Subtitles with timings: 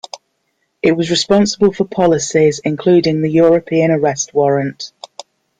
[0.81, 4.91] It was responsible for policies including the European Arrest Warrant.